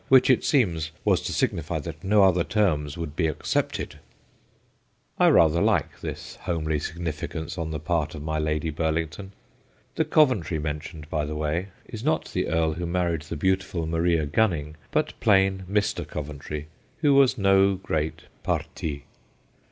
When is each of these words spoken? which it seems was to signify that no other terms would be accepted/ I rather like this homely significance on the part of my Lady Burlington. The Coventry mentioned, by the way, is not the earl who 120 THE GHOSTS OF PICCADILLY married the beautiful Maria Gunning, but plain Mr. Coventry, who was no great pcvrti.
which 0.09 0.31
it 0.31 0.43
seems 0.43 0.89
was 1.05 1.21
to 1.21 1.31
signify 1.31 1.77
that 1.77 2.03
no 2.03 2.23
other 2.23 2.43
terms 2.43 2.97
would 2.97 3.15
be 3.15 3.27
accepted/ 3.27 3.99
I 5.19 5.27
rather 5.29 5.61
like 5.61 5.99
this 5.99 6.37
homely 6.41 6.79
significance 6.79 7.55
on 7.55 7.69
the 7.69 7.79
part 7.79 8.15
of 8.15 8.23
my 8.23 8.39
Lady 8.39 8.71
Burlington. 8.71 9.31
The 9.93 10.05
Coventry 10.05 10.57
mentioned, 10.57 11.07
by 11.11 11.25
the 11.25 11.35
way, 11.35 11.67
is 11.85 12.03
not 12.03 12.31
the 12.33 12.47
earl 12.47 12.73
who 12.73 12.87
120 12.87 12.87
THE 12.87 12.87
GHOSTS 12.87 12.95
OF 12.95 13.01
PICCADILLY 13.03 13.03
married 13.03 13.21
the 13.21 13.37
beautiful 13.37 13.85
Maria 13.85 14.25
Gunning, 14.25 14.75
but 14.89 15.19
plain 15.19 15.65
Mr. 15.69 16.07
Coventry, 16.07 16.65
who 17.01 17.13
was 17.13 17.37
no 17.37 17.75
great 17.75 18.23
pcvrti. 18.43 19.03